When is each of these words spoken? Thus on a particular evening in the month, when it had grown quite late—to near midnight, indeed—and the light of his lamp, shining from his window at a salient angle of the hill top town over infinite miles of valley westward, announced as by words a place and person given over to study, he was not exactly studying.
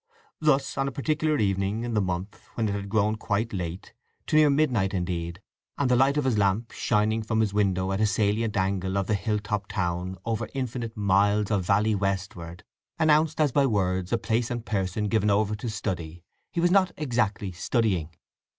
Thus 0.39 0.79
on 0.79 0.87
a 0.87 0.91
particular 0.91 1.37
evening 1.37 1.83
in 1.83 1.93
the 1.93 2.01
month, 2.01 2.41
when 2.55 2.67
it 2.67 2.71
had 2.71 2.89
grown 2.89 3.17
quite 3.17 3.53
late—to 3.53 4.35
near 4.35 4.49
midnight, 4.49 4.95
indeed—and 4.95 5.91
the 5.91 5.95
light 5.95 6.17
of 6.17 6.23
his 6.25 6.39
lamp, 6.39 6.71
shining 6.71 7.21
from 7.21 7.39
his 7.39 7.53
window 7.53 7.91
at 7.91 8.01
a 8.01 8.07
salient 8.07 8.57
angle 8.57 8.97
of 8.97 9.05
the 9.05 9.13
hill 9.13 9.37
top 9.37 9.67
town 9.67 10.17
over 10.25 10.49
infinite 10.55 10.97
miles 10.97 11.51
of 11.51 11.67
valley 11.67 11.93
westward, 11.93 12.63
announced 12.97 13.39
as 13.39 13.51
by 13.51 13.67
words 13.67 14.11
a 14.11 14.17
place 14.17 14.49
and 14.49 14.65
person 14.65 15.07
given 15.07 15.29
over 15.29 15.53
to 15.55 15.69
study, 15.69 16.23
he 16.51 16.59
was 16.59 16.71
not 16.71 16.91
exactly 16.97 17.51
studying. 17.51 18.09